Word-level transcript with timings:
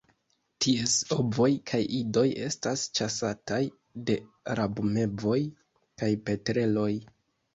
Ties 0.65 0.93
ovoj 1.15 1.49
kaj 1.71 1.79
idoj 1.97 2.23
estas 2.45 2.85
ĉasataj 2.99 3.61
de 4.09 4.15
rabmevoj 4.61 5.37
kaj 6.03 6.09
petreloj. 6.31 6.91